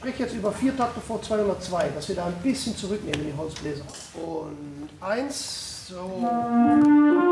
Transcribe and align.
spreche 0.00 0.22
jetzt 0.22 0.34
über 0.34 0.50
vier 0.50 0.74
Takte 0.74 0.98
vor 0.98 1.20
202, 1.20 1.90
dass 1.94 2.08
wir 2.08 2.16
da 2.16 2.24
ein 2.24 2.34
bisschen 2.42 2.74
zurücknehmen, 2.74 3.20
die 3.20 3.36
Holzbläser. 3.36 3.84
Und 4.14 4.88
eins, 4.98 5.88
so. 5.88 7.29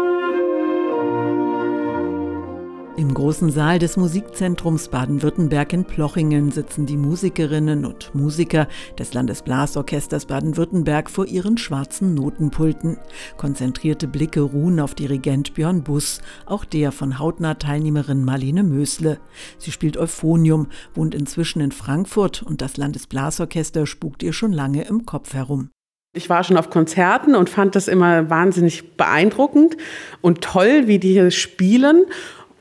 Im 2.99 3.15
großen 3.15 3.53
Saal 3.53 3.79
des 3.79 3.97
Musikzentrums 3.97 4.89
Baden-Württemberg 4.89 5.73
in 5.73 5.85
Plochingen 5.85 6.51
sitzen 6.51 6.85
die 6.85 6.97
Musikerinnen 6.97 7.85
und 7.85 8.13
Musiker 8.13 8.67
des 8.99 9.15
Landesblasorchesters 9.15 10.27
Baden-Württemberg 10.27 11.09
vor 11.09 11.25
ihren 11.27 11.59
schwarzen 11.59 12.15
Notenpulten. 12.15 12.97
Konzentrierte 13.37 14.09
Blicke 14.09 14.41
ruhen 14.41 14.81
auf 14.81 14.97
Dirigent 14.97 15.55
Björn 15.55 15.85
Buss, 15.85 16.21
auch 16.45 16.65
der 16.65 16.91
von 16.91 17.21
Hautnah-Teilnehmerin 17.21 18.25
Marlene 18.25 18.65
Mösle. 18.65 19.21
Sie 19.59 19.71
spielt 19.71 19.97
Euphonium, 19.97 20.67
wohnt 20.93 21.15
inzwischen 21.15 21.61
in 21.61 21.71
Frankfurt 21.71 22.43
und 22.43 22.61
das 22.63 22.79
Landesblasorchester 22.79 23.87
spukt 23.87 24.25
ihr 24.25 24.33
schon 24.33 24.53
lange 24.53 24.83
im 24.83 25.07
Kopf 25.07 25.35
herum. 25.35 25.71
Ich 26.17 26.29
war 26.29 26.43
schon 26.43 26.57
auf 26.57 26.69
Konzerten 26.69 27.37
und 27.37 27.49
fand 27.49 27.77
das 27.77 27.87
immer 27.87 28.29
wahnsinnig 28.29 28.97
beeindruckend 28.97 29.77
und 30.21 30.41
toll, 30.41 30.89
wie 30.89 30.99
die 30.99 31.13
hier 31.13 31.31
spielen 31.31 32.07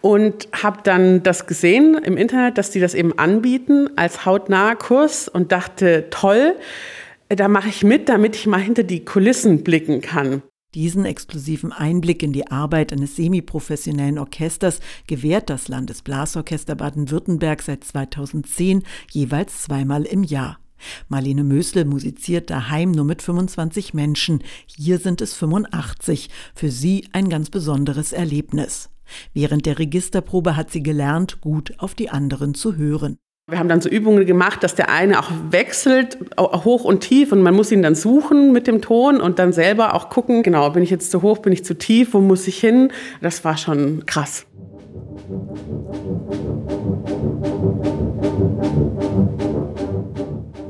und 0.08 0.48
habe 0.54 0.80
dann 0.84 1.22
das 1.22 1.48
gesehen 1.48 1.96
im 1.96 2.16
Internet, 2.16 2.58
dass 2.58 2.72
die 2.72 2.80
das 2.80 2.94
eben 2.94 3.20
anbieten 3.20 3.90
als 3.98 4.26
hautnaher 4.26 4.78
Kurs 4.78 5.28
und 5.28 5.52
dachte, 5.52 6.08
toll, 6.12 6.56
da 7.28 7.50
mache 7.50 7.68
ich 7.68 7.84
mit, 7.84 8.08
damit 8.08 8.38
ich 8.38 8.48
mal 8.48 8.62
hinter 8.62 8.84
die 8.84 9.04
Kulissen 9.04 9.66
blicken 9.66 10.00
kann. 10.00 10.44
Diesen 10.76 11.04
exklusiven 11.04 11.74
Einblick 11.74 12.24
in 12.24 12.32
die 12.32 12.48
Arbeit 12.48 12.94
eines 12.94 13.18
semiprofessionellen 13.18 14.18
Orchesters 14.18 14.80
gewährt 15.08 15.50
das 15.50 15.68
Landesblasorchester 15.68 16.76
Baden-Württemberg 16.76 17.62
seit 17.62 17.84
2010 17.84 18.84
jeweils 19.12 19.64
zweimal 19.64 20.04
im 20.04 20.24
Jahr. 20.24 20.58
Marlene 21.08 21.44
Mösle 21.44 21.86
musiziert 21.86 22.50
daheim 22.50 22.92
nur 22.92 23.06
mit 23.06 23.22
25 23.22 23.94
Menschen. 23.94 24.44
Hier 24.66 24.98
sind 25.00 25.22
es 25.22 25.34
85. 25.34 26.30
Für 26.56 26.70
sie 26.70 27.08
ein 27.14 27.30
ganz 27.30 27.50
besonderes 27.50 28.14
Erlebnis. 28.14 28.90
Während 29.34 29.66
der 29.66 29.80
Registerprobe 29.80 30.56
hat 30.56 30.72
sie 30.72 30.84
gelernt, 30.84 31.42
gut 31.42 31.74
auf 31.78 31.96
die 31.96 32.10
anderen 32.10 32.54
zu 32.54 32.76
hören. 32.76 33.18
Wir 33.50 33.60
haben 33.60 33.70
dann 33.70 33.80
so 33.80 33.88
Übungen 33.88 34.26
gemacht, 34.26 34.62
dass 34.62 34.76
der 34.76 34.90
eine 34.90 35.20
auch 35.20 35.32
wechselt, 35.52 36.18
hoch 36.38 36.84
und 36.84 37.00
tief, 37.00 37.32
und 37.32 37.42
man 37.42 37.56
muss 37.56 37.72
ihn 37.72 37.82
dann 37.82 37.96
suchen 37.96 38.52
mit 38.52 38.68
dem 38.68 38.82
Ton 38.82 39.22
und 39.22 39.40
dann 39.40 39.54
selber 39.54 39.94
auch 39.94 40.10
gucken, 40.10 40.44
genau, 40.44 40.70
bin 40.72 40.84
ich 40.84 40.90
jetzt 40.90 41.12
zu 41.12 41.22
hoch, 41.22 41.38
bin 41.38 41.54
ich 41.54 41.64
zu 41.64 41.78
tief, 41.78 42.14
wo 42.14 42.20
muss 42.20 42.46
ich 42.46 42.60
hin? 42.60 42.92
Das 43.22 43.46
war 43.46 43.56
schon 43.56 44.06
krass. 44.06 44.46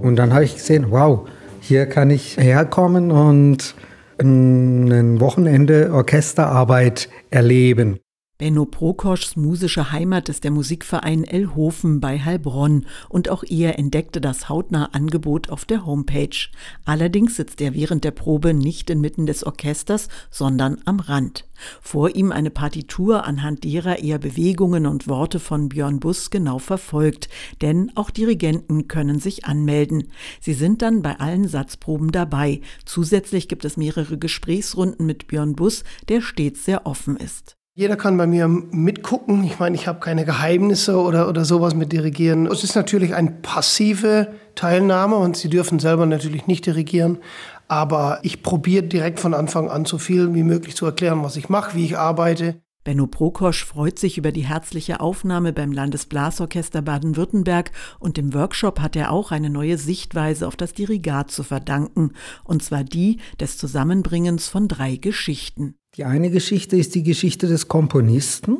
Und 0.01 0.15
dann 0.17 0.33
habe 0.33 0.43
ich 0.43 0.55
gesehen, 0.55 0.87
wow, 0.89 1.27
hier 1.59 1.85
kann 1.85 2.09
ich 2.09 2.37
herkommen 2.37 3.11
und 3.11 3.75
ein 4.19 5.19
Wochenende 5.19 5.91
Orchesterarbeit 5.93 7.09
erleben. 7.29 7.99
Benno 8.39 8.65
Prokoschs 8.65 9.35
musische 9.35 9.91
Heimat 9.91 10.29
ist 10.29 10.43
der 10.43 10.51
Musikverein 10.51 11.23
Elhofen 11.23 11.99
bei 11.99 12.19
Heilbronn 12.19 12.85
und 13.09 13.29
auch 13.29 13.43
er 13.43 13.79
entdeckte 13.79 14.21
das 14.21 14.47
hautnah 14.47 14.89
Angebot 14.91 15.49
auf 15.49 15.65
der 15.65 15.87
Homepage. 15.87 16.37
Allerdings 16.85 17.35
sitzt 17.35 17.61
er 17.61 17.73
während 17.73 18.03
der 18.03 18.11
Probe 18.11 18.53
nicht 18.53 18.91
inmitten 18.91 19.25
des 19.25 19.43
Orchesters, 19.43 20.07
sondern 20.29 20.77
am 20.85 20.99
Rand. 20.99 21.47
Vor 21.81 22.15
ihm 22.15 22.31
eine 22.31 22.51
Partitur, 22.51 23.25
anhand 23.25 23.63
derer 23.63 24.03
er 24.03 24.19
Bewegungen 24.19 24.85
und 24.85 25.07
Worte 25.07 25.39
von 25.39 25.67
Björn 25.67 25.99
Buss 25.99 26.29
genau 26.29 26.59
verfolgt, 26.59 27.29
denn 27.63 27.91
auch 27.95 28.11
Dirigenten 28.11 28.87
können 28.87 29.17
sich 29.17 29.45
anmelden. 29.45 30.11
Sie 30.41 30.53
sind 30.53 30.83
dann 30.83 31.01
bei 31.01 31.19
allen 31.19 31.47
Satzproben 31.47 32.11
dabei. 32.11 32.61
Zusätzlich 32.85 33.47
gibt 33.47 33.65
es 33.65 33.77
mehrere 33.77 34.19
Gesprächsrunden 34.19 35.07
mit 35.07 35.25
Björn 35.25 35.55
Buss, 35.55 35.83
der 36.07 36.21
stets 36.21 36.65
sehr 36.65 36.85
offen 36.85 37.17
ist. 37.17 37.56
Jeder 37.79 37.95
kann 37.95 38.17
bei 38.17 38.25
mir 38.25 38.47
mitgucken. 38.47 39.43
Ich 39.43 39.59
meine, 39.59 39.75
ich 39.75 39.87
habe 39.87 39.99
keine 39.99 40.25
Geheimnisse 40.25 40.99
oder, 40.99 41.29
oder 41.29 41.45
sowas 41.45 41.75
mit 41.75 41.91
Dirigieren. 41.91 42.47
Es 42.47 42.63
ist 42.63 42.75
natürlich 42.75 43.13
eine 43.13 43.29
passive 43.29 44.33
Teilnahme 44.55 45.15
und 45.17 45.37
Sie 45.37 45.47
dürfen 45.47 45.77
selber 45.77 46.07
natürlich 46.07 46.47
nicht 46.47 46.65
dirigieren. 46.65 47.19
Aber 47.67 48.17
ich 48.23 48.41
probiere 48.41 48.81
direkt 48.81 49.19
von 49.19 49.35
Anfang 49.35 49.69
an 49.69 49.85
so 49.85 49.99
viel 49.99 50.33
wie 50.33 50.41
möglich 50.41 50.75
zu 50.75 50.87
erklären, 50.87 51.21
was 51.21 51.35
ich 51.35 51.49
mache, 51.49 51.75
wie 51.75 51.85
ich 51.85 51.99
arbeite. 51.99 52.59
Benno 52.87 53.05
Prokosch 53.05 53.65
freut 53.65 53.99
sich 53.99 54.17
über 54.17 54.31
die 54.31 54.45
herzliche 54.45 55.01
Aufnahme 55.01 55.51
beim 55.51 55.73
Landesblasorchester 55.73 56.81
Baden-Württemberg 56.81 57.73
und 57.99 58.17
im 58.17 58.33
Workshop 58.33 58.79
hat 58.79 58.95
er 58.95 59.11
auch 59.11 59.33
eine 59.33 59.49
neue 59.49 59.77
Sichtweise 59.77 60.47
auf 60.47 60.55
das 60.55 60.71
Dirigat 60.71 61.29
zu 61.29 61.43
verdanken, 61.43 62.13
und 62.45 62.63
zwar 62.63 62.85
die 62.85 63.17
des 63.41 63.57
Zusammenbringens 63.57 64.47
von 64.47 64.69
drei 64.69 64.95
Geschichten. 64.95 65.75
Die 65.97 66.05
eine 66.05 66.29
Geschichte 66.29 66.77
ist 66.77 66.95
die 66.95 67.03
Geschichte 67.03 67.47
des 67.47 67.67
Komponisten, 67.67 68.55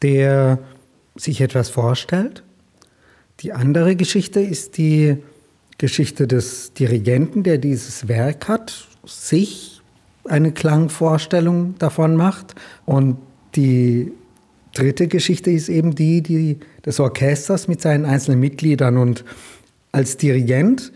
der 0.00 0.58
sich 1.14 1.42
etwas 1.42 1.68
vorstellt. 1.68 2.44
Die 3.40 3.52
andere 3.52 3.96
Geschichte 3.96 4.40
ist 4.40 4.78
die 4.78 5.18
Geschichte 5.76 6.26
des 6.26 6.72
Dirigenten, 6.72 7.42
der 7.42 7.58
dieses 7.58 8.08
Werk 8.08 8.48
hat, 8.48 8.88
sich 9.04 9.82
eine 10.24 10.52
Klangvorstellung 10.52 11.74
davon 11.78 12.16
macht. 12.16 12.54
Und 12.86 13.18
die 13.54 14.12
dritte 14.74 15.08
Geschichte 15.08 15.50
ist 15.50 15.68
eben 15.68 15.94
die, 15.94 16.22
die 16.22 16.58
des 16.84 16.98
Orchesters 17.00 17.68
mit 17.68 17.80
seinen 17.80 18.04
einzelnen 18.04 18.40
Mitgliedern. 18.40 18.96
Und 18.96 19.24
als 19.92 20.16
Dirigent 20.16 20.92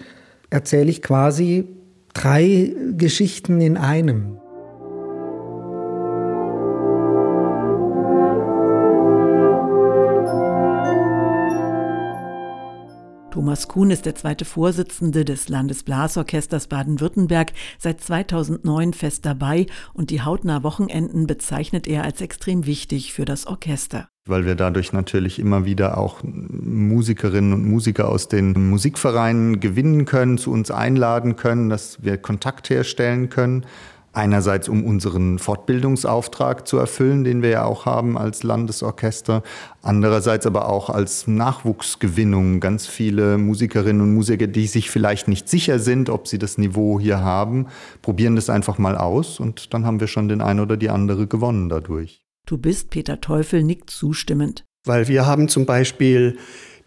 erzähle 0.51 0.91
ich 0.91 1.03
quasi 1.03 1.67
drei 2.15 2.73
Geschichten 2.97 3.61
in 3.61 3.77
einem. 3.77 4.39
Thomas 13.47 13.69
Kuhn 13.69 13.93
ist 13.93 14.07
der 14.07 14.17
zweite 14.17 14.45
Vorsitzende 14.45 15.25
des 15.25 15.49
Landesblasorchesters 15.49 16.67
Baden-Württemberg, 16.67 17.53
seit 17.79 18.01
2009 18.01 18.93
fest 18.93 19.25
dabei 19.25 19.67
und 19.95 20.11
die 20.11 20.23
hautnah 20.23 20.65
Wochenenden 20.65 21.29
bezeichnet 21.29 21.87
er 21.87 22.03
als 22.03 22.21
extrem 22.21 22.67
wichtig 22.67 23.13
für 23.13 23.25
das 23.25 23.47
Orchester 23.47 24.09
weil 24.29 24.45
wir 24.45 24.57
dadurch 24.57 24.93
natürlich 24.93 25.39
immer 25.39 25.65
wieder 25.65 25.99
auch 25.99 26.21
Musikerinnen 26.25 27.53
und 27.53 27.65
Musiker 27.65 28.09
aus 28.09 28.27
den 28.27 28.71
Musikvereinen 28.71 29.61
gewinnen 29.61 30.05
können, 30.05 30.37
zu 30.37 30.51
uns 30.51 30.73
einladen 30.73 31.37
können, 31.37 31.69
dass 31.69 32.03
wir 32.03 32.19
Kontakt 32.19 32.69
herstellen 32.69 33.29
können. 33.29 33.65
Einerseits, 34.17 34.67
um 34.71 34.83
unseren 34.83 35.39
Fortbildungsauftrag 35.39 36.67
zu 36.67 36.79
erfüllen, 36.79 37.23
den 37.23 37.43
wir 37.43 37.51
ja 37.51 37.65
auch 37.67 37.85
haben 37.85 38.17
als 38.17 38.43
Landesorchester. 38.43 39.43
Andererseits 39.83 40.47
aber 40.47 40.71
auch 40.71 40.89
als 40.89 41.27
Nachwuchsgewinnung. 41.27 42.61
Ganz 42.61 42.87
viele 42.87 43.37
Musikerinnen 43.37 44.01
und 44.01 44.15
Musiker, 44.15 44.47
die 44.47 44.69
sich 44.69 44.91
vielleicht 44.91 45.29
nicht 45.29 45.51
sicher 45.51 45.79
sind, 45.79 46.09
ob 46.09 46.29
sie 46.29 46.39
das 46.39 46.57
Niveau 46.57 46.99
hier 46.99 47.21
haben, 47.21 47.67
probieren 48.01 48.37
das 48.37 48.49
einfach 48.49 48.79
mal 48.79 48.97
aus 48.97 49.39
und 49.39 49.75
dann 49.75 49.85
haben 49.85 50.01
wir 50.01 50.07
schon 50.07 50.29
den 50.29 50.41
einen 50.41 50.61
oder 50.61 50.79
die 50.79 50.89
andere 50.89 51.27
gewonnen 51.27 51.69
dadurch. 51.69 52.23
Du 52.47 52.57
bist, 52.57 52.89
Peter 52.89 53.21
Teufel, 53.21 53.63
nickt 53.63 53.91
zustimmend. 53.91 54.65
Weil 54.87 55.09
wir 55.09 55.27
haben 55.27 55.49
zum 55.49 55.67
Beispiel 55.67 56.39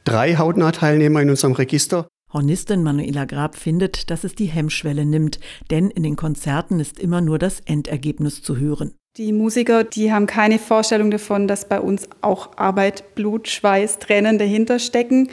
drei 0.04 0.36
Hautnah-Teilnehmer 0.36 1.22
in 1.22 1.30
unserem 1.30 1.54
Register. 1.54 2.08
Hornistin 2.32 2.84
Manuela 2.84 3.26
Grab 3.26 3.56
findet, 3.56 4.12
dass 4.12 4.24
es 4.24 4.36
die 4.36 4.46
Hemmschwelle 4.46 5.06
nimmt, 5.06 5.40
denn 5.72 5.90
in 5.90 6.04
den 6.04 6.16
Konzerten 6.16 6.80
ist 6.80 7.00
immer 7.00 7.22
nur 7.22 7.40
das 7.40 7.60
Endergebnis 7.66 8.44
zu 8.44 8.58
hören. 8.58 8.94
Die 9.18 9.34
Musiker, 9.34 9.84
die 9.84 10.14
haben 10.14 10.28
keine 10.28 10.60
Vorstellung 10.60 11.10
davon, 11.10 11.48
dass 11.48 11.68
bei 11.68 11.82
uns 11.82 12.08
auch 12.22 12.58
Arbeit, 12.58 13.16
Blut, 13.16 13.48
Schweiß, 13.48 13.98
Tränen 13.98 14.38
dahinter 14.38 14.78
stecken. 14.78 15.30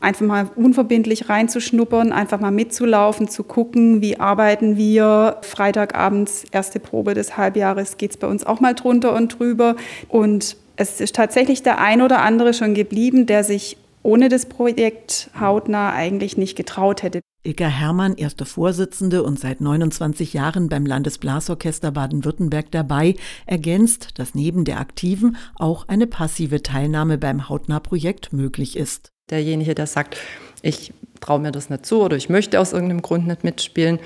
Einfach 0.00 0.24
mal 0.24 0.50
unverbindlich 0.56 1.28
reinzuschnuppern, 1.28 2.10
einfach 2.10 2.40
mal 2.40 2.50
mitzulaufen, 2.50 3.28
zu 3.28 3.44
gucken, 3.44 4.00
wie 4.00 4.18
arbeiten 4.18 4.78
wir. 4.78 5.36
Freitagabends, 5.42 6.44
erste 6.50 6.80
Probe 6.80 7.12
des 7.12 7.36
Halbjahres, 7.36 7.98
geht 7.98 8.12
es 8.12 8.16
bei 8.16 8.26
uns 8.26 8.44
auch 8.44 8.60
mal 8.60 8.74
drunter 8.74 9.14
und 9.14 9.38
drüber. 9.38 9.76
Und 10.08 10.56
es 10.76 11.02
ist 11.02 11.14
tatsächlich 11.14 11.62
der 11.62 11.78
ein 11.78 12.00
oder 12.00 12.22
andere 12.22 12.54
schon 12.54 12.72
geblieben, 12.72 13.26
der 13.26 13.44
sich 13.44 13.76
ohne 14.02 14.28
das 14.28 14.46
Projekt 14.46 15.30
hautnah 15.38 15.92
eigentlich 15.92 16.36
nicht 16.36 16.56
getraut 16.56 17.02
hätte. 17.02 17.20
Ilka 17.42 17.66
Herrmann, 17.66 18.16
erste 18.16 18.44
Vorsitzende 18.44 19.22
und 19.22 19.40
seit 19.40 19.62
29 19.62 20.34
Jahren 20.34 20.68
beim 20.68 20.84
Landesblasorchester 20.84 21.90
Baden-Württemberg 21.90 22.70
dabei, 22.70 23.14
ergänzt, 23.46 24.18
dass 24.18 24.34
neben 24.34 24.64
der 24.64 24.78
aktiven 24.78 25.36
auch 25.54 25.88
eine 25.88 26.06
passive 26.06 26.62
Teilnahme 26.62 27.16
beim 27.16 27.48
Hautnah-Projekt 27.48 28.34
möglich 28.34 28.76
ist. 28.76 29.10
Derjenige, 29.30 29.74
der 29.74 29.86
sagt, 29.86 30.18
ich 30.60 30.92
traue 31.20 31.40
mir 31.40 31.52
das 31.52 31.70
nicht 31.70 31.86
zu 31.86 32.02
oder 32.02 32.16
ich 32.16 32.28
möchte 32.28 32.60
aus 32.60 32.74
irgendeinem 32.74 33.00
Grund 33.00 33.26
nicht 33.26 33.42
mitspielen, 33.42 34.00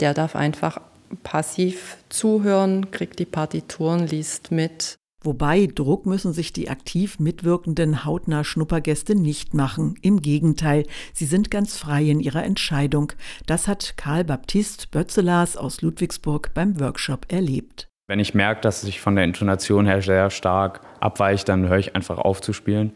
der 0.00 0.14
darf 0.14 0.34
einfach 0.34 0.80
passiv 1.22 1.98
zuhören, 2.08 2.90
kriegt 2.90 3.18
die 3.18 3.26
Partituren, 3.26 4.06
liest 4.06 4.50
mit 4.50 4.98
Wobei 5.24 5.66
Druck 5.66 6.06
müssen 6.06 6.32
sich 6.32 6.52
die 6.52 6.70
aktiv 6.70 7.18
mitwirkenden 7.18 8.04
hautnah 8.04 8.44
Schnuppergäste 8.44 9.16
nicht 9.16 9.52
machen. 9.52 9.96
Im 10.00 10.22
Gegenteil, 10.22 10.84
sie 11.12 11.24
sind 11.24 11.50
ganz 11.50 11.76
frei 11.76 12.04
in 12.04 12.20
ihrer 12.20 12.44
Entscheidung. 12.44 13.12
Das 13.44 13.66
hat 13.66 13.94
Karl 13.96 14.22
Baptist 14.22 14.92
Bötzelars 14.92 15.56
aus 15.56 15.82
Ludwigsburg 15.82 16.52
beim 16.54 16.78
Workshop 16.78 17.26
erlebt. 17.32 17.88
Wenn 18.06 18.20
ich 18.20 18.32
merke, 18.32 18.60
dass 18.60 18.84
ich 18.84 19.00
von 19.00 19.16
der 19.16 19.24
Intonation 19.24 19.86
her 19.86 20.00
sehr 20.02 20.30
stark 20.30 20.80
abweiche, 21.00 21.44
dann 21.44 21.68
höre 21.68 21.78
ich 21.78 21.96
einfach 21.96 22.18
auf 22.18 22.40
zu 22.40 22.52
spielen, 22.52 22.92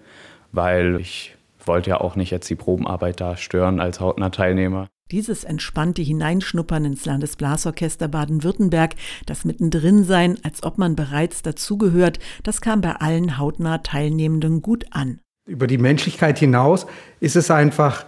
weil 0.52 1.00
ich 1.00 1.36
wollte 1.66 1.90
ja 1.90 2.00
auch 2.00 2.14
nicht 2.14 2.30
jetzt 2.30 2.48
die 2.48 2.54
Probenarbeit 2.54 3.20
da 3.20 3.36
stören 3.36 3.80
als 3.80 3.98
Hautnah-Teilnehmer. 3.98 4.88
Dieses 5.10 5.44
entspannte 5.44 6.00
Hineinschnuppern 6.00 6.86
ins 6.86 7.04
Landesblasorchester 7.04 8.08
Baden-Württemberg, 8.08 8.94
das 9.26 9.44
mittendrin 9.44 10.04
sein, 10.04 10.38
als 10.42 10.62
ob 10.62 10.78
man 10.78 10.96
bereits 10.96 11.42
dazugehört, 11.42 12.18
das 12.42 12.60
kam 12.60 12.80
bei 12.80 12.92
allen 12.92 13.38
hautnah 13.38 13.78
Teilnehmenden 13.78 14.62
gut 14.62 14.86
an. 14.90 15.20
Über 15.46 15.66
die 15.66 15.78
Menschlichkeit 15.78 16.38
hinaus 16.38 16.86
ist 17.20 17.36
es 17.36 17.50
einfach 17.50 18.06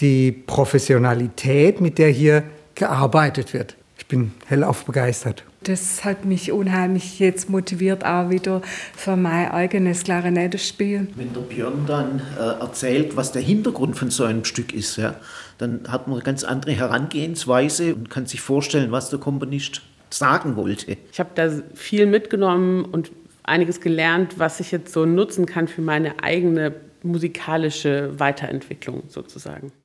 die 0.00 0.32
Professionalität, 0.32 1.80
mit 1.80 1.98
der 1.98 2.10
hier 2.10 2.44
gearbeitet 2.74 3.52
wird. 3.52 3.76
Ich 3.98 4.06
bin 4.06 4.32
hellauf 4.46 4.84
begeistert. 4.84 5.44
Das 5.64 6.04
hat 6.04 6.24
mich 6.24 6.52
unheimlich 6.52 7.18
jetzt 7.18 7.48
motiviert, 7.48 8.04
auch 8.04 8.28
wieder 8.28 8.60
für 8.94 9.16
mein 9.16 9.50
eigenes 9.50 10.04
Klarinettespiel. 10.04 11.08
Wenn 11.16 11.32
der 11.32 11.40
Björn 11.40 11.84
dann 11.86 12.22
äh, 12.38 12.60
erzählt, 12.60 13.16
was 13.16 13.32
der 13.32 13.42
Hintergrund 13.42 13.96
von 13.96 14.10
so 14.10 14.24
einem 14.24 14.44
Stück 14.44 14.74
ist, 14.74 14.96
ja, 14.96 15.16
dann 15.58 15.80
hat 15.88 16.06
man 16.06 16.16
eine 16.16 16.24
ganz 16.24 16.44
andere 16.44 16.72
Herangehensweise 16.72 17.94
und 17.94 18.10
kann 18.10 18.26
sich 18.26 18.40
vorstellen, 18.40 18.92
was 18.92 19.08
der 19.08 19.18
Komponist 19.18 19.80
sagen 20.10 20.56
wollte. 20.56 20.96
Ich 21.10 21.18
habe 21.18 21.30
da 21.34 21.50
viel 21.74 22.06
mitgenommen 22.06 22.84
und 22.84 23.10
einiges 23.42 23.80
gelernt, 23.80 24.38
was 24.38 24.60
ich 24.60 24.70
jetzt 24.70 24.92
so 24.92 25.06
nutzen 25.06 25.46
kann 25.46 25.66
für 25.66 25.82
meine 25.82 26.22
eigene 26.22 26.74
musikalische 27.02 28.18
Weiterentwicklung 28.18 29.04
sozusagen. 29.08 29.72